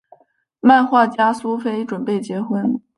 [0.59, 2.81] 漫画家苏菲准备结婚。